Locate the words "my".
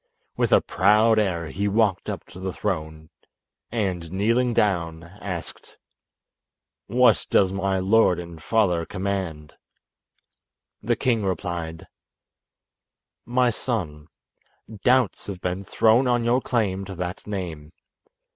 7.53-7.77, 13.27-13.51